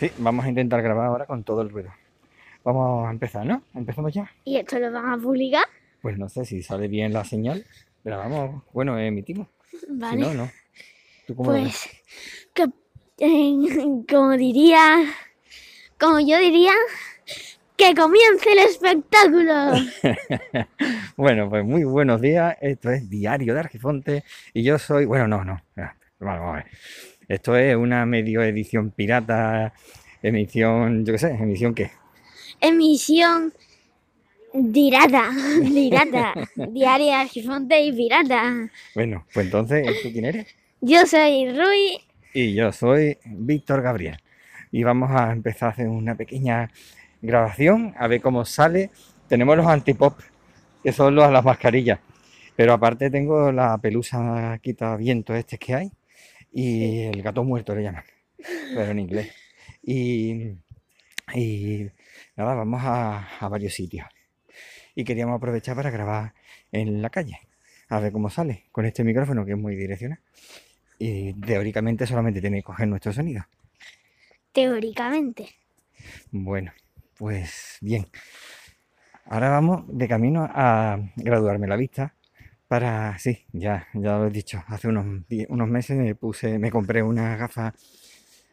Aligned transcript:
Sí, 0.00 0.10
vamos 0.16 0.46
a 0.46 0.48
intentar 0.48 0.80
grabar 0.80 1.08
ahora 1.08 1.26
con 1.26 1.44
todo 1.44 1.60
el 1.60 1.68
ruido. 1.68 1.92
Vamos 2.64 3.06
a 3.06 3.10
empezar, 3.10 3.44
¿no? 3.44 3.62
¿Empezamos 3.74 4.14
ya? 4.14 4.32
¿Y 4.46 4.56
esto 4.56 4.78
lo 4.78 4.90
van 4.90 5.12
a 5.12 5.18
publicar? 5.18 5.64
Pues 6.00 6.16
no 6.16 6.26
sé 6.30 6.46
si 6.46 6.62
sale 6.62 6.88
bien 6.88 7.12
la 7.12 7.22
señal. 7.22 7.66
Grabamos, 8.02 8.62
bueno, 8.72 8.98
emitimos. 8.98 9.48
Vale. 9.90 10.16
Si 10.16 10.22
no, 10.22 10.32
no. 10.32 10.50
¿Tú 11.26 11.36
cómo 11.36 11.50
pues, 11.50 11.86
que, 12.54 12.62
eh, 13.18 14.04
como 14.08 14.38
diría, 14.38 15.04
como 15.98 16.18
yo 16.18 16.38
diría, 16.38 16.72
que 17.76 17.94
comience 17.94 18.52
el 18.52 18.58
espectáculo. 18.60 19.72
Bueno, 21.18 21.50
pues 21.50 21.62
muy 21.62 21.84
buenos 21.84 22.22
días. 22.22 22.56
Esto 22.62 22.90
es 22.90 23.10
Diario 23.10 23.52
de 23.52 23.60
Argifonte 23.60 24.24
y 24.54 24.62
yo 24.62 24.78
soy... 24.78 25.04
Bueno, 25.04 25.28
no, 25.28 25.44
no. 25.44 25.60
Vamos 26.18 26.48
a 26.48 26.52
ver. 26.52 26.66
Esto 27.30 27.54
es 27.54 27.76
una 27.76 28.06
medio 28.06 28.42
edición 28.42 28.90
pirata, 28.90 29.72
emisión, 30.22 31.04
yo 31.04 31.12
qué 31.12 31.18
sé, 31.18 31.30
emisión 31.30 31.74
qué. 31.74 31.90
Emisión 32.60 33.52
dirata, 34.52 35.30
dirata, 35.62 36.34
diario 36.56 37.14
Argifonte 37.14 37.80
y 37.82 37.92
pirata. 37.92 38.70
Bueno, 38.94 39.26
pues 39.32 39.46
entonces, 39.46 39.86
¿tú 40.02 40.10
quién 40.12 40.24
eres? 40.24 40.46
Yo 40.80 41.06
soy 41.06 41.50
Rui. 41.50 42.00
Y 42.32 42.54
yo 42.54 42.72
soy 42.72 43.18
Víctor 43.24 43.82
Gabriel. 43.82 44.18
Y 44.72 44.82
vamos 44.84 45.10
a 45.10 45.32
empezar 45.32 45.68
a 45.68 45.72
hacer 45.72 45.88
una 45.88 46.14
pequeña 46.14 46.70
grabación, 47.20 47.94
a 47.98 48.06
ver 48.06 48.20
cómo 48.20 48.44
sale. 48.44 48.90
Tenemos 49.28 49.56
los 49.56 49.66
antipop, 49.66 50.18
que 50.82 50.92
son 50.92 51.14
los, 51.14 51.30
las 51.30 51.44
mascarillas. 51.44 51.98
Pero 52.56 52.72
aparte 52.72 53.10
tengo 53.10 53.52
la 53.52 53.78
pelusa 53.78 54.58
quita 54.62 54.96
viento 54.96 55.34
este 55.34 55.58
que 55.58 55.74
hay. 55.74 55.92
Y 56.52 57.02
el 57.02 57.22
gato 57.22 57.44
muerto 57.44 57.74
le 57.74 57.82
llaman. 57.82 58.04
Pero 58.74 58.90
en 58.90 58.98
inglés. 58.98 59.32
Y, 59.82 60.56
y 61.34 61.86
nada, 62.36 62.54
vamos 62.54 62.82
a, 62.84 63.38
a 63.38 63.48
varios 63.48 63.74
sitios. 63.74 64.06
Y 64.94 65.04
queríamos 65.04 65.36
aprovechar 65.36 65.76
para 65.76 65.90
grabar 65.90 66.34
en 66.72 67.02
la 67.02 67.10
calle. 67.10 67.38
A 67.88 68.00
ver 68.00 68.12
cómo 68.12 68.30
sale 68.30 68.64
con 68.72 68.84
este 68.86 69.04
micrófono 69.04 69.44
que 69.44 69.52
es 69.52 69.58
muy 69.58 69.76
direccional. 69.76 70.20
Y 70.98 71.32
teóricamente 71.34 72.06
solamente 72.06 72.40
tiene 72.40 72.58
que 72.58 72.64
coger 72.64 72.88
nuestro 72.88 73.12
sonido. 73.12 73.46
Teóricamente. 74.52 75.48
Bueno, 76.30 76.72
pues 77.16 77.78
bien. 77.80 78.06
Ahora 79.26 79.50
vamos 79.50 79.84
de 79.86 80.08
camino 80.08 80.48
a 80.50 80.98
graduarme 81.16 81.66
la 81.68 81.76
vista 81.76 82.14
para, 82.66 83.18
sí, 83.18 83.46
ya, 83.52 83.86
ya 83.94 84.18
lo 84.18 84.26
he 84.28 84.30
dicho, 84.30 84.62
hace 84.68 84.88
unos, 84.88 85.24
unos 85.48 85.68
meses 85.68 85.96
me 85.96 86.14
puse, 86.14 86.58
me 86.58 86.70
compré 86.70 87.02
unas 87.02 87.38
gafas, 87.38 87.74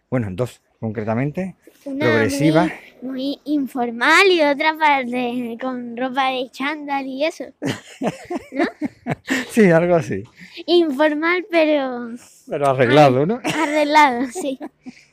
bueno, 0.10 0.28
dos 0.32 0.62
concretamente, 0.80 1.56
Una 1.86 2.06
progresiva. 2.06 2.70
muy, 3.02 3.12
muy 3.12 3.40
informal 3.46 4.28
y 4.30 4.42
otra 4.42 4.78
parte 4.78 5.58
con 5.60 5.98
ropa 5.98 6.30
de 6.30 6.50
chándal 6.52 7.06
y 7.06 7.26
eso. 7.26 7.46
Sí, 9.52 9.70
algo 9.72 9.96
así, 9.96 10.24
Informal 10.66 11.46
pero 11.50 12.10
pero 12.48 12.70
arreglado, 12.70 13.26
¿no? 13.26 13.40
arreglado, 13.64 14.28
sí. 14.32 14.60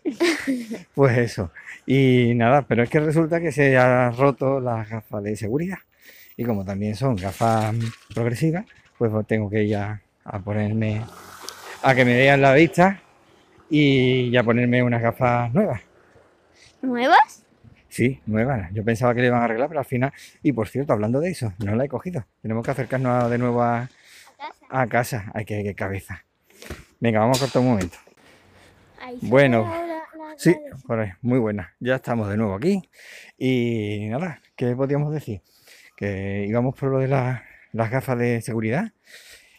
Pues 0.94 1.16
eso. 1.18 1.50
Y 1.86 2.32
nada, 2.34 2.62
pero 2.62 2.82
es 2.82 2.90
que 2.90 3.00
resulta 3.00 3.40
que 3.40 3.52
se 3.52 3.76
ha 3.76 4.10
roto 4.10 4.60
las 4.60 4.88
gafas 4.88 5.22
de 5.22 5.36
seguridad. 5.36 5.78
Y 6.36 6.44
como 6.44 6.64
también 6.64 6.96
son 6.96 7.16
gafas 7.16 7.74
progresivas, 8.14 8.66
pues 8.98 9.10
tengo 9.26 9.48
que 9.48 9.64
ir 9.64 9.76
a, 9.76 10.00
a 10.24 10.38
ponerme, 10.40 11.02
a 11.82 11.94
que 11.94 12.04
me 12.04 12.14
vean 12.16 12.40
la 12.40 12.52
vista 12.52 13.00
y 13.70 14.30
ya 14.30 14.42
ponerme 14.42 14.82
unas 14.82 15.02
gafas 15.02 15.52
nuevas. 15.52 15.80
¿Nuevas? 16.82 17.44
Sí, 17.88 18.20
nuevas. 18.26 18.70
Yo 18.72 18.84
pensaba 18.84 19.14
que 19.14 19.20
le 19.20 19.28
iban 19.28 19.40
a 19.40 19.44
arreglar, 19.44 19.68
pero 19.68 19.80
al 19.80 19.86
final, 19.86 20.12
y 20.42 20.52
por 20.52 20.68
cierto, 20.68 20.92
hablando 20.92 21.20
de 21.20 21.30
eso, 21.30 21.52
no 21.58 21.74
la 21.76 21.84
he 21.84 21.88
cogido. 21.88 22.26
Tenemos 22.42 22.64
que 22.64 22.72
acercarnos 22.72 23.30
de 23.30 23.38
nuevo 23.38 23.62
a, 23.62 23.88
a 24.68 24.86
casa. 24.88 25.30
Ay, 25.32 25.44
qué, 25.44 25.62
qué 25.62 25.74
cabeza. 25.74 26.24
Venga, 27.00 27.20
vamos 27.20 27.38
a 27.38 27.44
cortar 27.44 27.62
un 27.62 27.68
momento. 27.68 27.96
Ahí 29.00 29.18
Bueno, 29.22 29.62
ve 29.64 29.70
la- 29.70 29.86
la- 29.86 30.04
Sí, 30.36 30.56
por 30.86 30.98
ahí, 30.98 31.10
muy 31.22 31.38
buena. 31.38 31.74
Ya 31.78 31.94
estamos 31.96 32.28
de 32.28 32.36
nuevo 32.36 32.54
aquí. 32.54 32.82
Y 33.38 34.08
nada, 34.10 34.40
¿qué 34.56 34.74
podíamos 34.74 35.12
decir? 35.12 35.42
Que 35.96 36.44
íbamos 36.48 36.74
por 36.74 36.90
lo 36.90 36.98
de 36.98 37.06
la- 37.08 37.44
las 37.72 37.90
gafas 37.90 38.18
de 38.18 38.40
seguridad 38.42 38.92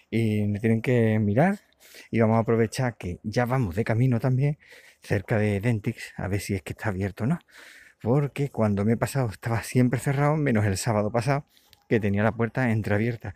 y 0.09 0.41
me 0.47 0.59
tienen 0.59 0.81
que 0.81 1.17
mirar 1.19 1.59
y 2.11 2.19
vamos 2.19 2.37
a 2.37 2.39
aprovechar 2.39 2.97
que 2.97 3.19
ya 3.23 3.45
vamos 3.45 3.75
de 3.75 3.83
camino 3.83 4.19
también 4.19 4.57
cerca 5.01 5.37
de 5.37 5.59
Dentix 5.61 6.13
a 6.17 6.27
ver 6.27 6.41
si 6.41 6.55
es 6.55 6.61
que 6.63 6.73
está 6.73 6.89
abierto 6.89 7.25
o 7.25 7.27
no. 7.27 7.39
Porque 8.01 8.49
cuando 8.51 8.85
me 8.85 8.93
he 8.93 8.97
pasado 8.97 9.29
estaba 9.29 9.63
siempre 9.63 9.99
cerrado, 9.99 10.35
menos 10.37 10.65
el 10.65 10.77
sábado 10.77 11.11
pasado 11.11 11.45
que 11.89 11.99
tenía 11.99 12.23
la 12.23 12.31
puerta 12.33 12.71
entreabierta 12.71 13.35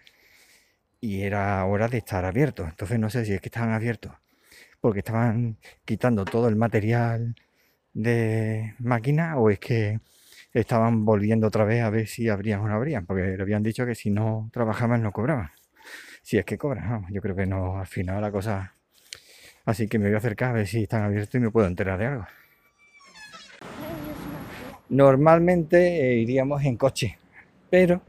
y 1.01 1.21
era 1.23 1.63
hora 1.65 1.87
de 1.87 1.99
estar 1.99 2.25
abierto. 2.25 2.65
Entonces 2.65 2.99
no 2.99 3.09
sé 3.09 3.25
si 3.25 3.33
es 3.33 3.41
que 3.41 3.49
estaban 3.49 3.73
abiertos 3.73 4.13
porque 4.81 4.99
estaban 4.99 5.57
quitando 5.85 6.25
todo 6.25 6.47
el 6.47 6.55
material 6.55 7.35
de 7.93 8.75
máquina 8.79 9.37
o 9.37 9.49
es 9.49 9.59
que 9.59 9.99
estaban 10.53 11.05
volviendo 11.05 11.47
otra 11.47 11.65
vez 11.65 11.83
a 11.83 11.89
ver 11.89 12.07
si 12.07 12.29
abrían 12.29 12.61
o 12.61 12.67
no 12.67 12.75
abrían, 12.75 13.05
porque 13.05 13.23
le 13.37 13.41
habían 13.41 13.63
dicho 13.63 13.85
que 13.85 13.95
si 13.95 14.09
no 14.11 14.49
trabajaban 14.53 15.03
no 15.03 15.11
cobraban. 15.11 15.51
Si 16.29 16.37
es 16.37 16.45
que 16.45 16.59
cobran, 16.59 17.07
yo 17.09 17.21
creo 17.23 17.35
que 17.35 17.47
no, 17.47 17.79
al 17.79 17.87
final 17.87 18.21
la 18.21 18.31
cosa... 18.31 18.75
Así 19.65 19.87
que 19.87 19.97
me 19.97 20.05
voy 20.05 20.13
a 20.13 20.17
acercar 20.19 20.51
a 20.51 20.53
ver 20.53 20.67
si 20.67 20.83
están 20.83 21.01
abiertos 21.01 21.33
y 21.33 21.39
me 21.39 21.49
puedo 21.49 21.65
enterar 21.65 21.97
de 21.97 22.05
algo. 22.05 22.27
Normalmente 24.89 25.77
eh, 26.11 26.17
iríamos 26.17 26.63
en 26.65 26.77
coche, 26.77 27.17
pero 27.71 28.03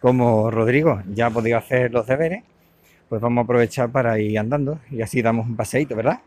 como 0.00 0.52
Rodrigo 0.52 1.02
ya 1.12 1.26
ha 1.26 1.30
podido 1.30 1.58
hacer 1.58 1.90
los 1.90 2.06
deberes, 2.06 2.44
pues 3.08 3.20
vamos 3.20 3.42
a 3.42 3.44
aprovechar 3.44 3.90
para 3.90 4.20
ir 4.20 4.38
andando 4.38 4.78
y 4.88 5.02
así 5.02 5.20
damos 5.20 5.48
un 5.48 5.56
paseíto, 5.56 5.96
¿verdad? 5.96 6.20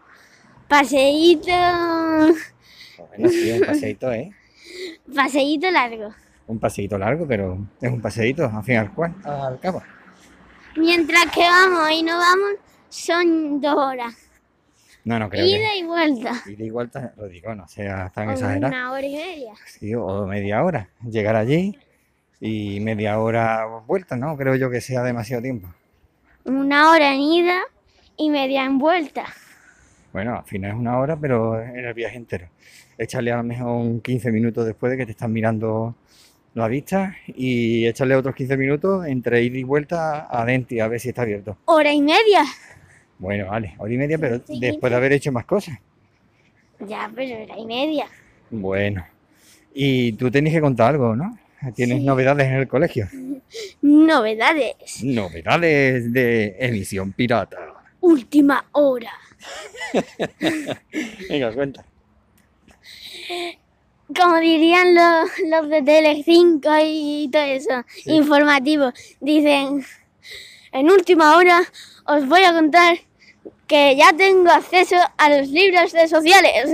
Paseíto, 0.67 1.53
Bueno, 3.07 3.29
sí, 3.29 3.51
un 3.51 3.61
paseíto, 3.61 4.11
¿eh? 4.11 4.33
paseíto 5.15 5.71
largo. 5.71 6.13
Un 6.47 6.59
paseíto 6.59 6.97
largo, 6.97 7.25
pero 7.25 7.57
es 7.79 7.89
un 7.89 8.01
paseíto, 8.01 8.47
al 8.53 8.63
fin 8.65 8.73
y 8.73 8.77
al, 8.79 8.91
cual- 8.93 9.15
al 9.23 9.57
cabo. 9.61 9.81
Mientras 10.75 11.25
que 11.33 11.41
vamos 11.41 11.91
y 11.91 12.03
no 12.03 12.17
vamos, 12.17 12.51
son 12.89 13.59
dos 13.61 13.75
horas. 13.75 14.13
No, 15.03 15.17
no 15.17 15.29
creo 15.29 15.45
Ida 15.45 15.75
y 15.75 15.83
vuelta. 15.83 16.31
Ida 16.45 16.63
y 16.63 16.69
vuelta, 16.69 17.13
Rodrigo, 17.17 17.55
no 17.55 17.67
sea 17.67 18.11
tan 18.13 18.29
O 18.29 18.31
exagerado. 18.33 18.67
una 18.67 18.91
hora 18.91 19.05
y 19.05 19.15
media. 19.15 19.53
Sí, 19.65 19.93
o 19.95 20.25
media 20.27 20.63
hora. 20.63 20.89
Llegar 21.09 21.35
allí 21.35 21.77
y 22.39 22.79
media 22.79 23.19
hora 23.19 23.65
vuelta, 23.87 24.15
¿no? 24.15 24.37
Creo 24.37 24.55
yo 24.55 24.69
que 24.69 24.79
sea 24.81 25.01
demasiado 25.03 25.41
tiempo. 25.41 25.67
Una 26.45 26.91
hora 26.91 27.13
en 27.13 27.19
ida 27.21 27.61
y 28.17 28.29
media 28.29 28.63
en 28.63 28.77
vuelta. 28.77 29.25
Bueno, 30.13 30.37
al 30.37 30.45
final 30.45 30.71
es 30.71 30.77
una 30.77 30.97
hora, 30.99 31.15
pero 31.17 31.59
en 31.61 31.85
el 31.85 31.93
viaje 31.93 32.17
entero. 32.17 32.47
Échale 32.97 33.31
a 33.31 33.37
lo 33.37 33.43
mejor 33.43 33.67
un 33.67 34.01
15 34.01 34.31
minutos 34.31 34.65
después 34.65 34.91
de 34.91 34.97
que 34.97 35.05
te 35.05 35.11
están 35.11 35.31
mirando 35.33 35.95
la 36.53 36.67
vista 36.67 37.15
y 37.27 37.85
échale 37.87 38.15
otros 38.15 38.35
15 38.35 38.57
minutos 38.57 39.05
entre 39.05 39.41
ida 39.43 39.57
y 39.57 39.63
vuelta 39.63 40.27
a 40.29 40.45
Denti 40.45 40.79
a 40.79 40.87
ver 40.87 40.99
si 40.99 41.09
está 41.09 41.21
abierto. 41.21 41.57
Hora 41.65 41.93
y 41.93 42.01
media. 42.01 42.43
Bueno, 43.19 43.47
vale, 43.47 43.75
hora 43.77 43.93
y 43.93 43.97
media, 43.97 44.17
pero 44.17 44.37
Sí, 44.45 44.59
después 44.59 44.61
de 44.61 44.77
15. 44.89 44.95
haber 44.95 45.13
hecho 45.13 45.31
más 45.31 45.45
cosas. 45.45 45.77
Ya, 46.79 47.09
pero 47.15 47.41
hora 47.43 47.57
y 47.57 47.65
media. 47.65 48.05
Bueno, 48.49 49.05
y 49.73 50.11
tú 50.13 50.29
tenías 50.31 50.53
que 50.55 50.61
contar 50.61 50.89
algo, 50.89 51.15
¿no? 51.15 51.37
Tienes 51.75 51.99
Sí. 51.99 52.03
novedades 52.03 52.47
en 52.47 52.53
el 52.55 52.67
colegio. 52.67 53.07
Novedades. 53.81 55.03
Novedades 55.03 56.11
de 56.11 56.55
emisión 56.59 57.13
pirata. 57.13 57.57
Última 58.01 58.65
hora. 58.71 59.11
Venga, 61.29 61.53
cuenta. 61.53 61.85
Como 64.19 64.37
dirían 64.39 64.95
los, 64.95 65.29
los 65.49 65.69
de 65.69 65.81
Telecinco 65.81 66.69
y 66.83 67.29
todo 67.31 67.43
eso, 67.43 67.83
Sí. 68.03 68.11
informativo, 68.13 68.91
dicen, 69.19 69.85
en 70.71 70.89
última 70.89 71.37
hora 71.37 71.61
os 72.05 72.27
voy 72.27 72.43
a 72.43 72.53
contar 72.53 72.97
que 73.67 73.95
ya 73.95 74.11
tengo 74.13 74.49
acceso 74.49 74.95
a 75.17 75.29
los 75.29 75.47
libros 75.49 75.91
de 75.93 76.07
sociales 76.07 76.69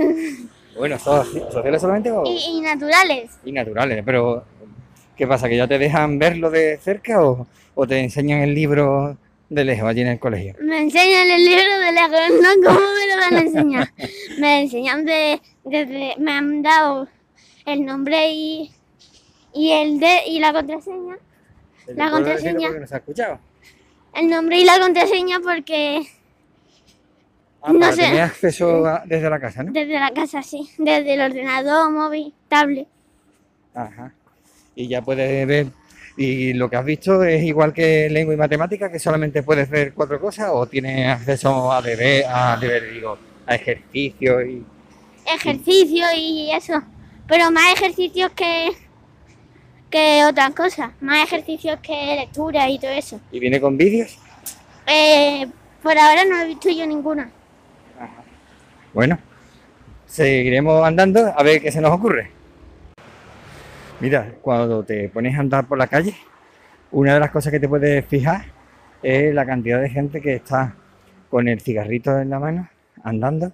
Bueno, 0.76 0.98
¿so- 0.98 1.24
¿sociales 1.24 1.80
solamente 1.80 2.10
o 2.10 2.24
y, 2.24 2.38
y 2.58 2.60
naturales. 2.60 3.30
y 3.44 3.52
naturales? 3.52 4.02
Pero, 4.04 4.44
¿qué 5.16 5.26
pasa? 5.26 5.48
¿Que 5.48 5.56
ya 5.56 5.66
te 5.68 5.78
dejan 5.78 6.18
verlo 6.18 6.50
de 6.50 6.78
cerca 6.78 7.22
o, 7.24 7.46
o 7.74 7.86
te 7.86 7.98
enseñan 8.00 8.40
el 8.40 8.54
libro 8.54 9.16
de 9.48 9.64
lejos 9.64 9.88
allí 9.88 10.00
en 10.02 10.08
el 10.08 10.18
colegio? 10.18 10.54
Me 10.60 10.80
enseñan 10.82 11.28
el 11.30 11.44
libro 11.44 11.78
de 11.78 11.92
lejos, 11.92 12.42
¿no? 12.42 12.48
¿Cómo 12.68 12.80
me 12.80 13.06
lo 13.14 13.20
van 13.20 13.34
a 13.36 13.40
enseñar? 13.40 13.92
Me 14.38 14.60
enseñan 14.62 15.04
de, 15.04 15.40
desde, 15.64 16.14
me 16.18 16.32
han 16.32 16.62
dado 16.62 17.08
el 17.72 17.84
nombre 17.84 18.30
y, 18.32 18.70
y 19.54 19.72
el 19.72 20.00
de 20.00 20.20
y 20.26 20.38
la 20.40 20.52
contraseña. 20.52 21.16
¿Te 21.86 21.94
La 21.94 22.10
contraseña. 22.10 22.68
no 22.70 22.86
se? 22.86 23.38
El 24.14 24.28
nombre 24.30 24.58
y 24.60 24.64
la 24.64 24.78
contraseña 24.78 25.40
porque 25.40 26.02
Ah, 27.60 27.72
No 27.72 27.90
sé. 27.92 28.02
tener 28.02 28.20
acceso 28.20 28.86
a- 28.86 29.02
desde 29.04 29.28
la 29.28 29.40
casa, 29.40 29.62
¿no? 29.64 29.72
Desde 29.72 29.98
la 29.98 30.12
casa, 30.12 30.42
sí. 30.42 30.68
Desde 30.78 31.14
el 31.14 31.20
ordenador, 31.20 31.90
móvil, 31.90 32.32
tablet. 32.48 32.86
Ajá. 33.74 34.12
Y 34.76 34.86
ya 34.88 35.02
puedes 35.02 35.46
ver. 35.46 35.66
¿Y 36.16 36.52
lo 36.52 36.68
que 36.70 36.76
has 36.76 36.84
visto 36.84 37.22
es 37.24 37.42
igual 37.42 37.72
que 37.72 38.08
lengua 38.10 38.34
y 38.34 38.36
matemática, 38.36 38.90
que 38.90 38.98
solamente 39.00 39.42
puedes 39.42 39.68
ver 39.70 39.92
cuatro 39.92 40.20
cosas? 40.20 40.50
¿O 40.52 40.66
tienes 40.66 41.08
acceso 41.08 41.70
a 41.72 41.82
deber, 41.82 42.24
a 42.28 42.56
deber, 42.56 42.92
digo, 42.92 43.18
a 43.46 43.54
ejercicios 43.56 44.42
y. 44.46 44.64
Ejercicio 45.34 46.06
y 46.16 46.50
eso. 46.52 46.80
Pero 47.28 47.50
más 47.50 47.74
ejercicios 47.74 48.32
que, 48.32 48.70
que 49.90 50.24
otras 50.24 50.50
cosas. 50.54 50.90
Más 51.00 51.24
ejercicios 51.24 51.78
que 51.80 52.16
lectura 52.16 52.68
y 52.68 52.78
todo 52.78 52.90
eso. 52.90 53.20
y 53.30 53.38
viene 53.38 53.60
con 53.60 53.76
vídeos? 53.76 54.18
Eh, 54.86 55.46
por 55.82 55.96
ahora 55.96 56.24
no 56.24 56.40
he 56.40 56.46
visto 56.46 56.70
yo 56.70 56.86
ninguna. 56.86 57.30
Bueno, 58.94 59.18
seguiremos 60.06 60.84
andando 60.84 61.32
a 61.36 61.42
ver 61.42 61.60
qué 61.60 61.70
se 61.70 61.80
nos 61.80 61.92
ocurre. 61.92 62.30
Mira, 64.00 64.32
cuando 64.40 64.82
te 64.82 65.08
pones 65.10 65.36
a 65.36 65.40
andar 65.40 65.66
por 65.66 65.76
la 65.76 65.86
calle, 65.86 66.14
una 66.90 67.14
de 67.14 67.20
las 67.20 67.30
cosas 67.30 67.52
que 67.52 67.60
te 67.60 67.68
puedes 67.68 68.04
fijar 68.06 68.46
es 69.02 69.34
la 69.34 69.44
cantidad 69.44 69.80
de 69.80 69.90
gente 69.90 70.20
que 70.20 70.36
está 70.36 70.74
con 71.28 71.46
el 71.48 71.60
cigarrito 71.60 72.18
en 72.18 72.30
la 72.30 72.38
mano, 72.38 72.68
andando, 73.04 73.52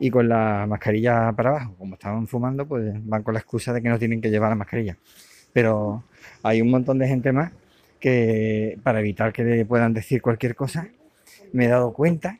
y 0.00 0.10
con 0.10 0.28
la 0.28 0.66
mascarilla 0.66 1.30
para 1.32 1.50
abajo. 1.50 1.74
Como 1.78 1.94
estaban 1.94 2.26
fumando, 2.26 2.66
pues 2.66 2.92
van 3.06 3.22
con 3.22 3.34
la 3.34 3.40
excusa 3.40 3.72
de 3.72 3.82
que 3.82 3.88
no 3.90 3.98
tienen 3.98 4.20
que 4.20 4.30
llevar 4.30 4.48
la 4.48 4.56
mascarilla. 4.56 4.96
Pero 5.52 6.04
hay 6.42 6.62
un 6.62 6.70
montón 6.70 6.98
de 6.98 7.06
gente 7.06 7.30
más 7.32 7.52
que, 8.00 8.78
para 8.82 9.00
evitar 9.00 9.32
que 9.32 9.44
le 9.44 9.64
puedan 9.66 9.92
decir 9.92 10.22
cualquier 10.22 10.56
cosa, 10.56 10.88
me 11.52 11.66
he 11.66 11.68
dado 11.68 11.92
cuenta 11.92 12.38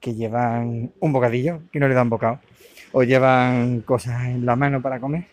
que 0.00 0.14
llevan 0.14 0.92
un 0.98 1.12
bocadillo, 1.12 1.60
que 1.70 1.78
no 1.78 1.88
le 1.88 1.94
dan 1.94 2.08
bocado, 2.08 2.40
o 2.92 3.02
llevan 3.02 3.82
cosas 3.82 4.24
en 4.24 4.46
la 4.46 4.56
mano 4.56 4.80
para 4.80 4.98
comer, 4.98 5.26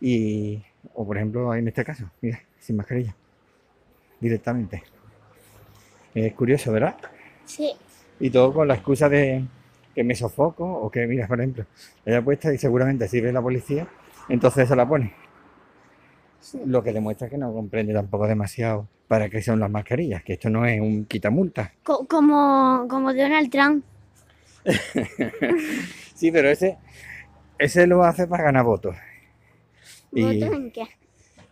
y, 0.00 0.62
o 0.94 1.06
por 1.06 1.16
ejemplo, 1.16 1.54
en 1.54 1.68
este 1.68 1.84
caso, 1.84 2.10
mira, 2.20 2.40
sin 2.58 2.76
mascarilla, 2.76 3.14
directamente. 4.20 4.82
Es 6.14 6.32
curioso, 6.34 6.72
¿verdad? 6.72 6.96
Sí. 7.44 7.72
Y 8.20 8.30
todo 8.30 8.52
con 8.52 8.68
la 8.68 8.74
excusa 8.74 9.08
de 9.08 9.44
que 9.98 10.04
me 10.04 10.14
sofoco, 10.14 10.64
o 10.64 10.88
que, 10.92 11.08
mira, 11.08 11.26
por 11.26 11.40
ejemplo, 11.40 11.64
ella 12.06 12.22
puesta 12.22 12.54
y 12.54 12.58
seguramente 12.58 13.08
si 13.08 13.20
ve 13.20 13.32
la 13.32 13.42
policía, 13.42 13.88
entonces 14.28 14.68
se 14.68 14.76
la 14.76 14.86
pone. 14.88 15.12
Lo 16.66 16.84
que 16.84 16.92
demuestra 16.92 17.28
que 17.28 17.36
no 17.36 17.52
comprende 17.52 17.92
tampoco 17.92 18.28
demasiado 18.28 18.86
para 19.08 19.28
qué 19.28 19.42
son 19.42 19.58
las 19.58 19.68
mascarillas, 19.72 20.22
que 20.22 20.34
esto 20.34 20.50
no 20.50 20.64
es 20.66 20.80
un 20.80 21.04
quitamulta. 21.06 21.72
Co- 21.82 22.06
como, 22.06 22.86
como 22.88 23.12
Donald 23.12 23.50
Trump. 23.50 23.84
Sí, 26.14 26.30
pero 26.30 26.48
ese, 26.48 26.76
ese 27.58 27.88
lo 27.88 28.04
hace 28.04 28.28
para 28.28 28.44
ganar 28.44 28.64
votos. 28.64 28.94
Y 30.12 30.22
¿Votos 30.22 30.56
en 30.58 30.70
qué? 30.70 30.82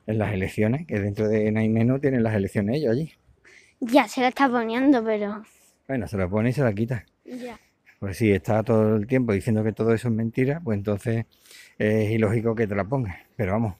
en 0.06 0.18
las 0.18 0.32
elecciones, 0.32 0.86
que 0.86 1.00
dentro 1.00 1.26
de 1.28 1.50
menos 1.50 2.00
tienen 2.00 2.22
las 2.22 2.34
elecciones 2.34 2.76
ellos 2.76 2.92
allí. 2.92 3.12
Ya 3.80 4.06
se 4.06 4.20
la 4.20 4.28
está 4.28 4.48
poniendo, 4.48 5.02
pero. 5.04 5.42
Bueno, 5.88 6.06
se 6.06 6.16
la 6.16 6.28
pone 6.28 6.50
y 6.50 6.52
se 6.52 6.62
la 6.62 6.72
quita. 6.72 7.04
Ya. 7.24 7.58
Pues 8.00 8.18
si 8.18 8.30
está 8.30 8.62
todo 8.62 8.96
el 8.96 9.06
tiempo 9.06 9.32
diciendo 9.32 9.64
que 9.64 9.72
todo 9.72 9.92
eso 9.94 10.08
es 10.08 10.14
mentira, 10.14 10.60
pues 10.62 10.76
entonces 10.78 11.24
es 11.78 12.10
ilógico 12.10 12.54
que 12.54 12.66
te 12.66 12.74
la 12.74 12.84
pongas. 12.84 13.16
Pero 13.36 13.52
vamos, 13.52 13.74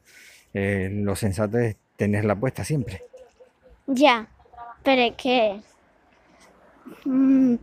eh, 0.55 0.89
lo 0.93 1.15
sensato 1.17 1.59
es 1.59 1.77
tenerla 1.97 2.35
puesta 2.37 2.65
siempre. 2.65 3.03
Ya. 3.87 4.27
Pero 4.83 5.03
es 5.03 5.15
que. 5.17 5.61
mm, 7.05 7.55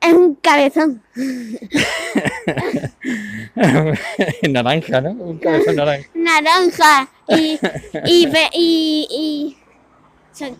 es 0.00 0.12
un 0.12 0.34
cabezón. 0.36 1.02
naranja, 4.50 5.00
¿no? 5.00 5.10
Un 5.12 5.38
cabezón 5.38 5.76
naranja. 5.76 6.08
Naranja. 6.14 7.08
Y. 7.28 7.58
Y. 8.04 8.28
y, 8.52 9.06
y 9.10 9.56
se, 10.32 10.54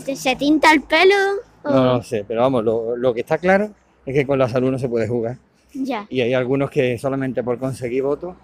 se, 0.00 0.16
se 0.16 0.36
tinta 0.36 0.72
el 0.72 0.82
pelo. 0.82 1.14
o- 1.62 1.70
No, 1.70 1.84
no 1.96 2.02
sé, 2.02 2.24
pero 2.26 2.40
vamos, 2.42 2.64
lo, 2.64 2.96
lo 2.96 3.14
que 3.14 3.20
está 3.20 3.38
claro 3.38 3.70
es 4.04 4.14
que 4.14 4.26
con 4.26 4.38
la 4.38 4.48
salud 4.48 4.70
no 4.70 4.78
se 4.78 4.88
puede 4.88 5.08
jugar. 5.08 5.36
Ya. 5.74 6.06
Y 6.10 6.20
hay 6.20 6.34
algunos 6.34 6.70
que 6.70 6.98
solamente 6.98 7.42
por 7.42 7.58
conseguir 7.58 8.02
votos 8.02 8.36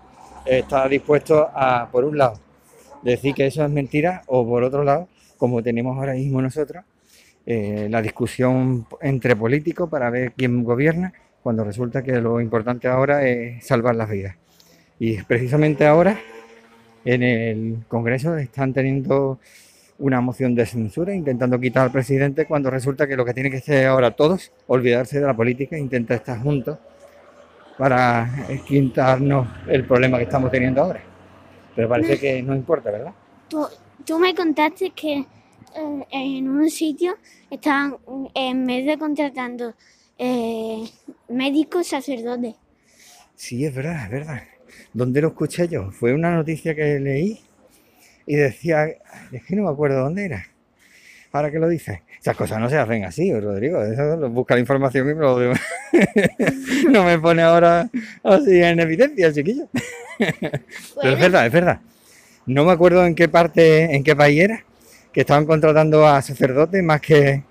está 0.46 0.88
dispuesto 0.88 1.48
a, 1.54 1.88
por 1.90 2.04
un 2.04 2.16
lado, 2.16 2.38
decir 3.02 3.34
que 3.34 3.46
eso 3.46 3.64
es 3.64 3.70
mentira, 3.70 4.22
o 4.26 4.46
por 4.46 4.62
otro 4.62 4.82
lado, 4.84 5.08
como 5.36 5.62
tenemos 5.62 5.96
ahora 5.96 6.14
mismo 6.14 6.40
nosotros, 6.40 6.84
eh, 7.46 7.88
la 7.90 8.02
discusión 8.02 8.86
entre 9.00 9.36
políticos 9.36 9.88
para 9.88 10.10
ver 10.10 10.32
quién 10.32 10.64
gobierna, 10.64 11.12
cuando 11.42 11.64
resulta 11.64 12.02
que 12.02 12.20
lo 12.20 12.40
importante 12.40 12.88
ahora 12.88 13.26
es 13.26 13.66
salvar 13.66 13.94
las 13.94 14.10
vidas. 14.10 14.36
Y 14.98 15.22
precisamente 15.22 15.86
ahora 15.86 16.18
en 17.04 17.22
el 17.22 17.76
Congreso 17.88 18.36
están 18.36 18.72
teniendo 18.72 19.38
una 19.98 20.20
moción 20.20 20.54
de 20.54 20.64
censura 20.64 21.14
intentando 21.14 21.58
quitar 21.58 21.84
al 21.84 21.92
presidente 21.92 22.46
cuando 22.46 22.70
resulta 22.70 23.06
que 23.06 23.16
lo 23.16 23.24
que 23.24 23.34
tiene 23.34 23.50
que 23.50 23.58
hacer 23.58 23.86
ahora 23.86 24.12
todos, 24.12 24.52
olvidarse 24.66 25.20
de 25.20 25.26
la 25.26 25.34
política 25.34 25.76
e 25.76 25.80
intentar 25.80 26.18
estar 26.18 26.40
juntos 26.40 26.78
para 27.76 28.28
quitarnos 28.66 29.48
el 29.68 29.84
problema 29.84 30.18
que 30.18 30.24
estamos 30.24 30.50
teniendo 30.50 30.82
ahora. 30.82 31.00
Pero 31.74 31.88
parece 31.88 32.18
que 32.18 32.42
no 32.42 32.54
importa, 32.54 32.90
¿verdad? 32.90 33.12
Tú, 33.48 33.66
tú 34.04 34.18
me 34.18 34.34
contaste 34.34 34.90
que 34.90 35.18
eh, 35.18 36.06
en 36.10 36.48
un 36.48 36.68
sitio 36.70 37.16
estaban, 37.50 37.96
en 38.34 38.66
vez 38.66 38.86
de 38.86 38.98
contratando 38.98 39.74
eh, 40.18 40.84
médicos, 41.28 41.86
sacerdotes. 41.86 42.54
Sí, 43.36 43.64
es 43.64 43.74
verdad, 43.74 44.04
es 44.04 44.10
verdad. 44.10 44.42
¿Dónde 44.92 45.20
lo 45.20 45.28
escuché 45.28 45.68
yo? 45.68 45.92
Fue 45.92 46.12
una 46.12 46.34
noticia 46.34 46.74
que 46.74 46.98
leí 46.98 47.40
y 48.28 48.36
decía, 48.36 48.86
es 49.32 49.42
que 49.46 49.56
no 49.56 49.62
me 49.62 49.70
acuerdo 49.70 50.00
dónde 50.00 50.26
era. 50.26 50.46
Ahora 51.32 51.50
que 51.50 51.58
lo 51.58 51.66
dices, 51.66 52.00
esas 52.20 52.36
cosas 52.36 52.60
no 52.60 52.68
se 52.68 52.76
hacen 52.76 53.06
así, 53.06 53.32
Rodrigo. 53.32 53.82
Eso 53.82 54.16
lo 54.16 54.28
busca 54.28 54.52
la 54.52 54.60
información 54.60 55.08
y 55.08 55.14
me 55.14 55.20
lo 55.22 55.38
no 56.90 57.04
me 57.04 57.18
pone 57.18 57.42
ahora 57.42 57.88
así 58.22 58.62
en 58.62 58.80
evidencia, 58.80 59.32
chiquillo. 59.32 59.68
Pero 60.18 61.14
es 61.14 61.18
verdad, 61.18 61.46
es 61.46 61.52
verdad. 61.52 61.80
No 62.44 62.66
me 62.66 62.72
acuerdo 62.72 63.06
en 63.06 63.14
qué 63.14 63.30
parte, 63.30 63.94
en 63.96 64.04
qué 64.04 64.14
país 64.14 64.42
era, 64.42 64.62
que 65.10 65.20
estaban 65.20 65.46
contratando 65.46 66.06
a 66.06 66.20
sacerdotes 66.20 66.82
más 66.82 67.00
que, 67.00 67.42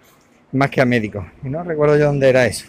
más 0.52 0.70
que 0.70 0.82
a 0.82 0.86
médicos. 0.86 1.26
Y 1.44 1.50
no 1.50 1.64
recuerdo 1.64 1.98
yo 1.98 2.06
dónde 2.06 2.30
era 2.30 2.46
eso. 2.46 2.68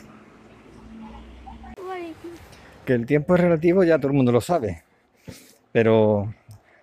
Que 2.86 2.94
el 2.94 3.04
tiempo 3.04 3.34
es 3.34 3.42
relativo 3.42 3.84
ya 3.84 3.98
todo 3.98 4.08
el 4.08 4.16
mundo 4.16 4.32
lo 4.32 4.40
sabe. 4.40 4.82
Pero 5.72 6.32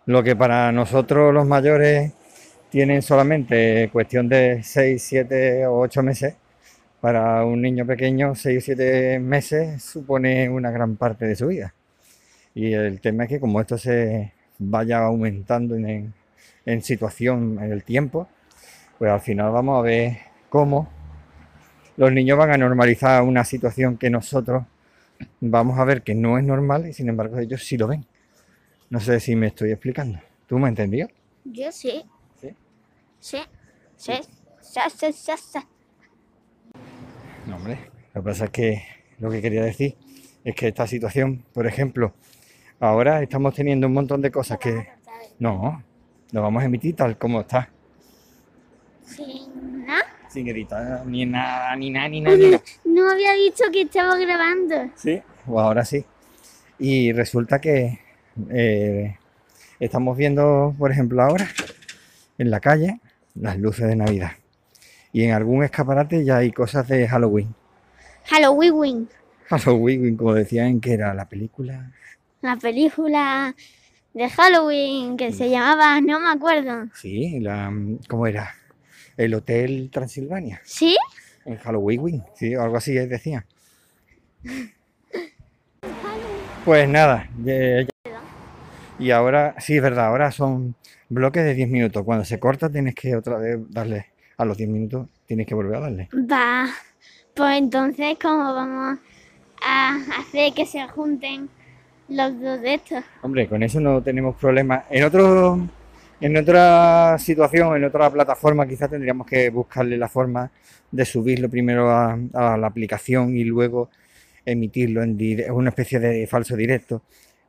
lo 0.06 0.24
que 0.24 0.36
para 0.36 0.72
nosotros 0.72 1.34
los 1.34 1.46
mayores 1.48 2.14
tienen 2.70 3.02
solamente 3.02 3.90
cuestión 3.92 4.30
de 4.30 4.62
6, 4.64 5.02
7 5.02 5.68
o 5.68 5.80
8 5.80 6.04
meses, 6.04 6.36
para 7.02 7.44
un 7.46 7.62
niño 7.62 7.86
pequeño 7.86 8.36
6 8.36 8.58
o 8.58 8.62
7 8.66 9.20
meses 9.20 9.84
supone 9.84 10.50
una 10.50 10.72
gran 10.72 10.96
parte 10.98 11.26
de 11.26 11.36
su 11.36 11.48
vida. 11.48 11.74
Y 12.54 12.74
el 12.74 13.02
tema 13.02 13.24
es 13.24 13.30
que 13.30 13.40
como 13.40 13.62
esto 13.62 13.78
se 13.78 14.34
vaya 14.60 15.00
aumentando 15.00 15.76
en, 15.76 16.14
en 16.66 16.82
situación 16.82 17.60
en 17.62 17.72
el 17.72 17.84
tiempo, 17.84 18.28
pues 18.98 19.12
al 19.12 19.22
final 19.22 19.52
vamos 19.52 19.80
a 19.80 19.82
ver 19.82 20.18
cómo 20.50 20.90
los 21.98 22.12
niños 22.12 22.38
van 22.38 22.52
a 22.52 22.58
normalizar 22.58 23.24
una 23.24 23.44
situación 23.44 23.98
que 23.98 24.10
nosotros 24.10 24.64
vamos 25.40 25.80
a 25.80 25.86
ver 25.86 26.02
que 26.02 26.16
no 26.16 26.38
es 26.38 26.44
normal 26.44 26.88
y 26.88 26.94
sin 26.94 27.10
embargo 27.10 27.40
ellos 27.40 27.66
sí 27.66 27.78
lo 27.78 27.88
ven. 27.88 28.06
No 28.90 29.00
sé 29.00 29.20
si 29.20 29.36
me 29.36 29.48
estoy 29.48 29.72
explicando. 29.72 30.20
¿Tú 30.48 30.58
me 30.60 30.66
has 30.66 30.70
entendido? 30.70 31.08
yo 31.44 31.72
sí. 31.72 32.04
¿Sí? 32.40 32.50
Sí. 33.20 33.38
Sí. 33.96 34.14
Sa, 34.62 34.90
sa, 34.90 35.12
sa, 35.12 35.38
sa. 35.38 35.68
No, 37.48 37.56
hombre. 37.56 37.78
Lo 38.14 38.22
que 38.22 38.26
pasa 38.26 38.46
es 38.46 38.52
que 38.52 38.84
lo 39.20 39.30
que 39.30 39.42
quería 39.42 39.64
decir 39.64 39.96
es 40.44 40.56
que 40.56 40.68
esta 40.68 40.88
situación, 40.88 41.44
por 41.54 41.68
ejemplo, 41.68 42.14
ahora 42.80 43.22
estamos 43.22 43.54
teniendo 43.54 43.88
un 43.88 43.94
montón 43.94 44.22
de 44.22 44.32
cosas 44.32 44.58
que 44.58 44.88
no, 45.40 45.84
lo 46.32 46.42
vamos 46.42 46.64
a 46.64 46.66
emitir 46.66 46.96
tal 46.96 47.18
como 47.18 47.42
está. 47.42 47.70
Sin 49.04 49.86
nada. 49.86 50.06
Sin 50.30 50.48
editar 50.48 51.06
ni 51.06 51.26
nada, 51.26 51.76
ni 51.76 51.90
nada, 51.90 52.10
ni 52.10 52.22
nada, 52.22 52.38
ni 52.38 52.52
nada. 52.52 52.64
No 52.86 53.10
había 53.10 53.34
dicho 53.34 53.64
que 53.72 53.82
estaba 53.82 54.18
grabando. 54.18 54.92
Sí, 54.96 55.22
o 55.48 55.60
ahora 55.60 55.84
sí. 55.84 56.06
Y 56.80 57.12
resulta 57.12 57.60
que 57.60 58.00
eh, 58.50 59.18
estamos 59.80 60.18
viendo, 60.18 60.74
por 60.78 60.92
ejemplo, 60.92 61.22
ahora 61.22 61.48
en 62.38 62.50
la 62.52 62.60
calle 62.60 63.00
las 63.36 63.58
luces 63.58 63.88
de 63.88 63.96
Navidad. 63.96 64.32
Y 65.14 65.24
en 65.24 65.32
algún 65.32 65.64
escaparate 65.64 66.24
ya 66.26 66.38
hay 66.38 66.52
cosas 66.52 66.88
de 66.88 67.08
Halloween. 67.08 67.54
Halloween. 68.26 69.08
Halloween, 69.48 70.18
como 70.18 70.34
decían 70.34 70.80
que 70.82 70.94
era 70.94 71.14
la 71.14 71.30
película. 71.30 71.92
La 72.42 72.56
película 72.58 73.56
de 74.14 74.30
Halloween 74.30 75.16
que 75.18 75.32
se 75.32 75.50
llamaba, 75.50 76.02
no 76.02 76.20
me 76.20 76.30
acuerdo. 76.30 76.88
Sí, 76.96 77.40
la, 77.40 77.72
¿cómo 78.10 78.28
era? 78.28 78.56
El 79.18 79.34
Hotel 79.34 79.90
Transilvania. 79.92 80.62
¿Sí? 80.64 80.98
En 81.46 81.58
Halloween, 81.58 82.24
sí, 82.34 82.54
algo 82.56 82.78
así 82.78 82.94
decía. 82.94 83.46
Pues 86.66 86.90
nada, 86.90 87.30
ya- 87.44 87.82
ya- 87.84 87.88
y 89.00 89.12
ahora, 89.12 89.56
sí, 89.60 89.76
es 89.76 89.82
verdad, 89.82 90.08
ahora 90.08 90.32
son 90.32 90.76
bloques 91.10 91.44
de 91.44 91.54
10 91.54 91.70
minutos. 91.70 92.04
Cuando 92.04 92.26
se 92.26 92.40
corta 92.40 92.70
tienes 92.70 92.96
que 92.96 93.16
otra 93.16 93.38
vez 93.38 93.60
darle 93.70 94.08
a 94.38 94.46
los 94.46 94.58
10 94.58 94.70
minutos, 94.70 95.10
tienes 95.26 95.48
que 95.48 95.56
volver 95.56 95.76
a 95.76 95.80
darle. 95.82 96.10
Va, 96.14 96.68
pues 97.34 97.58
entonces, 97.58 98.18
¿cómo 98.22 98.54
vamos 98.54 99.00
a 99.62 99.98
hacer 100.20 100.54
que 100.54 100.66
se 100.66 100.88
junten 100.88 101.50
los 102.10 102.40
dos 102.40 102.62
de 102.62 102.76
estos? 102.76 103.04
Hombre, 103.22 103.48
con 103.48 103.64
eso 103.64 103.80
no 103.80 104.02
tenemos 104.02 104.36
problema. 104.36 104.86
En 104.90 105.04
otro, 105.04 105.60
en 106.22 106.38
otra 106.38 107.18
situación, 107.20 107.76
en 107.76 107.84
otra 107.84 108.10
plataforma, 108.10 108.68
quizás 108.68 108.90
tendríamos 108.90 109.28
que 109.28 109.50
buscarle 109.50 109.98
la 109.98 110.08
forma 110.08 110.50
de 110.92 111.06
subirlo 111.06 111.50
primero 111.50 111.90
a, 111.90 112.18
a 112.34 112.58
la 112.58 112.68
aplicación 112.68 113.36
y 113.36 113.44
luego 113.44 113.90
emitirlo 114.46 115.02
en 115.04 115.18
una 115.52 115.70
especie 115.70 116.00
de 116.00 116.28
falso 116.28 116.56
directo, 116.56 117.02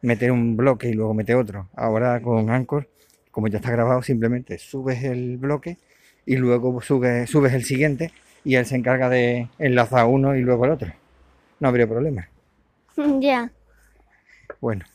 meter 0.06 0.30
un 0.30 0.56
bloque 0.56 0.88
y 0.88 0.92
luego 0.94 1.12
meter 1.14 1.36
otro. 1.36 1.68
Ahora 1.75 2.20
con 2.22 2.48
Anchor, 2.50 2.88
como 3.30 3.48
ya 3.48 3.58
está 3.58 3.70
grabado, 3.72 4.02
simplemente 4.02 4.56
subes 4.58 5.02
el 5.02 5.36
bloque 5.36 5.78
y 6.25 6.36
luego 6.36 6.80
subes, 6.80 7.28
subes 7.28 7.52
el 7.52 7.64
siguiente 7.64 8.12
y 8.44 8.54
él 8.54 8.64
se 8.66 8.76
encarga 8.76 9.08
de 9.08 9.48
enlazar 9.58 10.06
uno 10.06 10.36
y 10.36 10.40
luego 10.42 10.64
el 10.64 10.70
otro. 10.72 10.92
No 11.60 11.68
habría 11.68 11.86
problema. 11.86 12.28
Ya, 13.20 13.50
Bueno, 14.60 14.86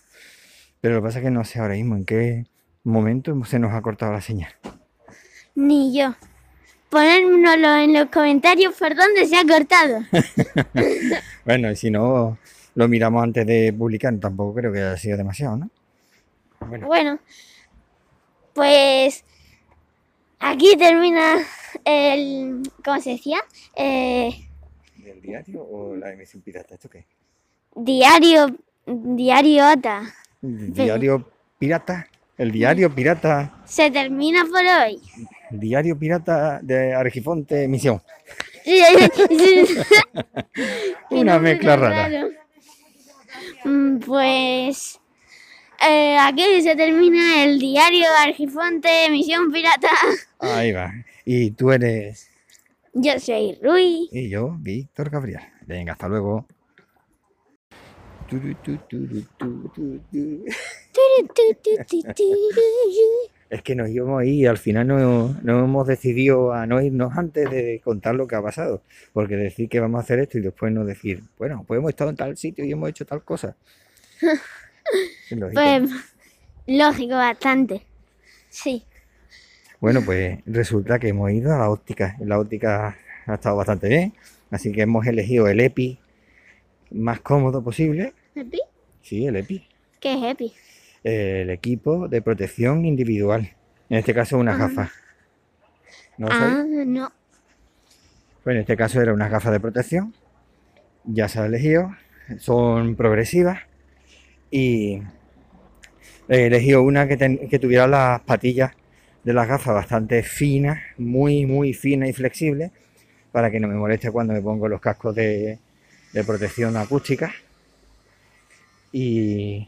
pero 0.80 0.96
lo 0.96 1.02
que 1.02 1.06
pasa 1.06 1.20
es 1.20 1.26
que 1.26 1.30
no 1.32 1.44
sé 1.46 1.60
ahora 1.60 1.76
mismo 1.76 1.96
en 1.96 2.04
qué 2.06 2.46
momento 2.84 3.40
se 3.46 3.60
nos 3.60 3.74
ha 3.74 3.82
cortado 3.84 4.12
la 4.12 4.22
señal. 4.22 4.52
ni 5.54 5.96
yo. 5.96 6.16
Ponérnoslo 6.90 7.76
en 7.76 7.94
los 7.94 8.10
comentarios 8.10 8.74
por 8.78 8.96
dónde 8.96 9.26
se 9.28 9.38
ha 9.38 9.46
cortado. 9.46 10.00
Bueno, 11.46 11.72
y 11.72 11.76
si 11.76 11.90
no, 11.92 12.38
lo 12.76 12.88
miramos 12.88 13.24
antes 13.24 13.46
de 13.46 13.74
publicar, 13.78 14.18
tampoco 14.20 14.54
creo 14.56 14.72
que 14.72 14.80
haya 14.80 14.98
sido 14.98 15.18
demasiado, 15.18 15.58
¿no? 15.58 15.70
Bueno, 16.62 16.88
Bueno, 16.88 17.20
pues 18.54 19.24
aquí 20.40 20.76
termina 20.78 21.38
el, 21.86 22.62
¿cómo 22.84 23.00
se 23.02 23.12
decía? 23.12 23.40
Eh, 23.76 24.30
¿el 25.04 25.22
diario 25.22 25.64
o 25.64 25.96
la 25.96 26.12
emisión 26.14 26.42
pirata? 26.42 26.76
¿Esto 26.76 26.90
qué? 26.90 27.06
diario, 27.76 28.48
diario 28.86 29.72
Ota. 29.72 30.04
¿El 30.42 30.74
diario 30.74 31.30
pirata? 31.58 32.08
¿El 32.38 32.52
diario 32.52 32.94
pirata? 32.94 33.62
Se 33.66 33.90
termina 33.92 34.44
por 34.46 34.62
hoy. 34.62 35.02
¿Diario 35.52 35.98
pirata 35.98 36.60
de 36.62 36.94
Argifonte 36.94 37.64
emisión? 37.64 38.02
Una 41.12 41.40
mezcla 41.40 41.76
rara. 41.76 42.28
Pues 44.12 45.00
eh, 45.88 46.18
aquí 46.20 46.62
se 46.62 46.76
termina 46.76 47.46
el 47.46 47.58
diario 47.58 48.08
Argifonte, 48.28 49.06
emisión 49.06 49.50
pirata. 49.54 49.88
Ahí 50.40 50.74
va. 50.74 50.92
Y 51.24 51.52
tú 51.52 51.72
eres... 51.72 52.30
Yo 52.94 53.18
soy 53.22 53.58
Rui. 53.64 54.10
Y 54.12 54.28
yo, 54.28 54.58
Víctor 54.60 55.12
Gabriel. 55.12 55.40
Venga, 55.66 55.94
hasta 55.94 56.10
luego. 56.10 56.46
Es 63.50 63.62
que 63.62 63.76
nos 63.76 63.90
íbamos 63.90 64.22
a 64.22 64.26
ir 64.26 64.34
y 64.34 64.46
al 64.46 64.58
final 64.58 64.88
no, 64.88 65.38
no 65.42 65.64
hemos 65.64 65.88
decidido 65.88 66.52
a 66.52 66.68
no 66.68 66.82
irnos 66.82 67.18
antes 67.18 67.50
de 67.50 67.80
contar 67.82 68.16
lo 68.16 68.28
que 68.28 68.36
ha 68.36 68.42
pasado. 68.42 68.84
Porque 69.14 69.38
decir 69.38 69.70
que 69.70 69.80
vamos 69.80 70.00
a 70.00 70.04
hacer 70.04 70.20
esto 70.20 70.38
y 70.38 70.42
después 70.42 70.74
no 70.74 70.84
decir, 70.84 71.24
bueno, 71.38 71.64
pues 71.66 71.78
hemos 71.78 71.92
estado 71.92 72.10
en 72.10 72.18
tal 72.18 72.36
sitio 72.36 72.66
y 72.66 72.74
hemos 72.74 72.90
hecho 72.90 73.06
tal 73.06 73.24
cosa. 73.24 73.56
Lógico. 75.32 75.54
Pues 75.54 75.90
lógico, 76.68 77.16
bastante. 77.16 77.86
Sí. 78.50 78.86
Bueno, 79.80 80.02
pues 80.06 80.40
resulta 80.46 81.00
que 81.00 81.10
hemos 81.10 81.32
ido 81.32 81.54
a 81.54 81.58
la 81.60 81.70
óptica. 81.70 82.16
La 82.20 82.40
óptica 82.40 82.98
ha 83.26 83.34
estado 83.34 83.56
bastante 83.56 83.88
bien. 83.88 84.14
Así 84.52 84.72
que 84.72 84.82
hemos 84.82 85.06
elegido 85.08 85.48
el 85.48 85.60
EPI 85.60 86.00
más 86.92 87.22
cómodo 87.22 87.64
posible. 87.64 88.14
¿Epi? 88.36 88.60
Sí, 89.02 89.26
el 89.26 89.38
EPI. 89.38 89.68
¿Qué 90.00 90.14
es 90.14 90.24
Epi? 90.32 90.54
El 91.04 91.50
equipo 91.50 92.08
de 92.08 92.22
protección 92.22 92.86
individual. 92.86 93.56
En 93.90 93.98
este 93.98 94.14
caso, 94.14 94.38
unas 94.38 94.56
Ah. 94.56 94.68
gafas. 94.68 94.92
¿No 96.18 96.28
lo 96.28 96.34
sabéis? 96.36 96.58
Ah, 96.58 96.84
no. 96.86 97.12
Pues 98.44 98.56
en 98.56 98.62
este 98.62 98.76
caso 98.78 99.02
era 99.02 99.14
unas 99.14 99.32
gafas 99.32 99.52
de 99.52 99.60
protección. 99.60 100.14
Ya 101.06 101.28
se 101.28 101.40
ha 101.40 101.46
elegido. 101.46 101.96
Son 102.38 102.96
progresivas. 102.96 103.60
Y 104.52 105.02
he 106.30 106.46
elegido 106.48 106.84
una 106.84 107.08
que, 107.08 107.18
ten- 107.18 107.48
que 107.50 107.58
tuviera 107.58 107.88
las 107.88 108.22
patillas 108.22 108.72
de 109.24 109.34
las 109.34 109.48
gafas 109.48 109.74
bastante 109.74 110.22
finas, 110.24 110.80
muy, 110.98 111.46
muy 111.46 111.74
finas 111.74 112.10
y 112.10 112.14
flexibles, 112.14 112.72
para 113.32 113.50
que 113.50 113.60
no 113.60 113.68
me 113.68 113.76
moleste 113.76 114.12
cuando 114.12 114.34
me 114.34 114.42
pongo 114.42 114.68
los 114.68 114.82
cascos 114.82 115.16
de, 115.16 115.58
de 116.14 116.24
protección 116.24 116.76
acústica. 116.78 117.32
Y 118.92 119.68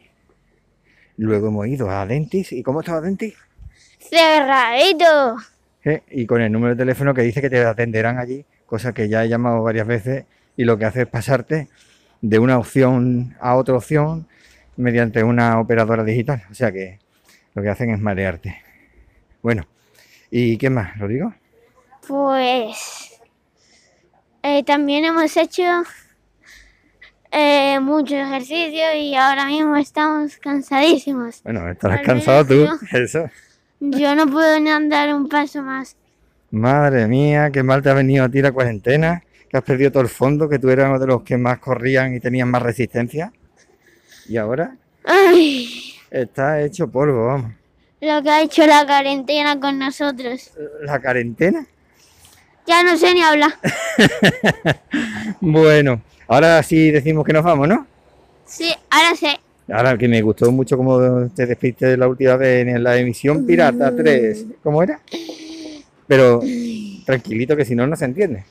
luego 1.18 1.48
hemos 1.48 1.68
ido 1.68 1.90
a 1.90 2.06
Dentis. 2.06 2.52
¿Y 2.52 2.62
cómo 2.64 2.82
estaba 2.82 3.02
Dentis? 3.02 3.36
Cerradito. 4.00 5.38
¿eh? 5.86 6.02
y 6.12 6.26
con 6.26 6.42
el 6.42 6.52
número 6.52 6.76
de 6.76 6.80
teléfono 6.80 7.14
que 7.14 7.22
dice 7.22 7.42
que 7.42 7.50
te 7.50 7.64
atenderán 7.64 8.18
allí, 8.18 8.46
cosa 8.66 8.94
que 8.94 9.08
ya 9.10 9.24
he 9.24 9.30
llamado 9.30 9.64
varias 9.64 9.88
veces 9.88 10.26
y 10.58 10.64
lo 10.66 10.78
que 10.78 10.86
hace 10.86 11.02
es 11.04 11.08
pasarte 11.08 11.70
de 12.22 12.40
una 12.40 12.58
opción 12.58 13.36
a 13.40 13.56
otra 13.56 13.76
opción 13.76 14.28
mediante 14.78 15.24
una 15.24 15.60
operadora 15.60 16.04
digital. 16.04 16.44
O 16.50 16.54
sea 16.54 16.72
que 16.72 17.00
lo 17.54 17.62
que 17.62 17.70
hacen 17.70 17.90
es 17.90 18.00
marearte. 18.00 18.62
Bueno, 19.42 19.64
¿y 20.32 20.58
qué 20.58 20.70
más, 20.70 20.98
Rodrigo? 20.98 21.34
Pues 22.08 23.20
eh, 24.42 24.64
también 24.64 25.06
hemos 25.06 25.36
hecho 25.38 25.64
eh, 27.32 27.80
mucho 27.80 28.16
ejercicio 28.16 28.94
y 28.96 29.16
ahora 29.16 29.46
mismo 29.46 29.76
estamos 29.78 30.38
cansadísimos. 30.38 31.42
Bueno, 31.44 31.70
estarás 31.70 32.00
Al 32.00 32.06
cansado 32.06 32.46
tú. 32.46 32.68
Eso. 32.92 33.30
Yo 33.80 34.16
no 34.16 34.28
puedo 34.28 34.60
ni 34.60 34.70
andar 34.70 35.14
un 35.14 35.28
paso 35.28 35.62
más. 35.62 35.98
Madre 36.52 37.08
mía, 37.08 37.50
qué 37.52 37.64
mal 37.64 37.82
te 37.82 37.90
ha 37.90 37.94
venido 37.94 38.26
a 38.26 38.30
ti 38.30 38.42
la 38.42 38.52
cuarentena, 38.52 39.24
que 39.50 39.58
has 39.58 39.64
perdido 39.64 39.92
todo 39.92 40.04
el 40.04 40.10
fondo, 40.10 40.48
que 40.48 40.60
tú 40.60 40.70
eras 40.70 40.90
uno 40.90 41.00
de 41.00 41.08
los 41.08 41.24
que 41.24 41.38
más 41.38 41.58
corrían 41.60 42.14
y 42.14 42.20
tenían 42.20 42.50
más 42.52 42.62
resistencia. 42.62 43.34
Y 44.28 44.38
ahora 44.38 44.76
Ay, 45.04 45.94
está 46.10 46.62
hecho 46.62 46.88
polvo, 46.90 47.26
vamos. 47.28 47.52
lo 48.02 48.24
que 48.24 48.30
ha 48.30 48.42
hecho 48.42 48.66
la 48.66 48.86
cuarentena 48.86 49.60
con 49.60 49.78
nosotros. 49.80 50.52
La 50.84 51.02
cuarentena. 51.02 51.66
Ya 52.66 52.84
no 52.84 52.98
sé 52.98 53.14
ni 53.14 53.22
hablar. 53.22 53.52
Bueno, 55.42 56.02
ahora 56.28 56.64
sí 56.64 56.92
decimos 56.92 57.26
que 57.26 57.34
nos 57.34 57.44
vamos, 57.44 57.68
¿no? 57.68 57.86
Sí, 58.46 58.74
ahora 58.90 59.16
sé. 59.16 59.40
Ahora 59.72 59.98
que 59.98 60.08
me 60.08 60.22
gustó 60.22 60.52
mucho 60.52 60.78
cómo 60.78 61.28
te 61.36 61.46
despiste 61.46 61.98
la 61.98 62.08
última 62.08 62.38
vez 62.38 62.66
en 62.68 62.84
la 62.84 62.98
emisión 62.98 63.46
Pirata 63.46 63.94
3. 63.96 64.46
¿Cómo 64.64 64.82
era? 64.84 65.00
Pero 66.08 66.42
tranquilito 67.06 67.56
que 67.56 67.66
si 67.66 67.76
no, 67.76 67.86
no 67.88 67.96
se 67.96 68.06
entiende. 68.06 68.46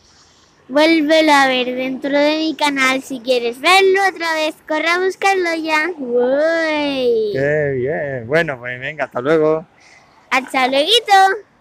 Vuélvelo 0.69 1.33
a 1.33 1.49
ver 1.49 1.75
dentro 1.75 2.11
de 2.11 2.37
mi 2.39 2.57
canal 2.57 3.03
si 3.03 3.21
quieres 3.21 3.61
verlo 3.61 4.01
otra 4.09 4.35
vez. 4.35 4.55
Corre 4.67 4.89
a 4.89 4.99
buscarlo 4.99 5.55
ya. 5.63 5.91
Uy. 5.99 7.31
Qué 7.33 7.73
bien. 7.77 8.27
Bueno, 8.27 8.59
pues 8.59 8.81
venga, 8.81 9.05
hasta 9.05 9.21
luego. 9.21 9.67
Hasta 10.31 10.69
luego. 10.69 11.52